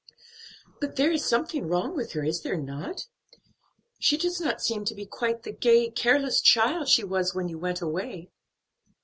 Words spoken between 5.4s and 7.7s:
the gay, careless child she was when you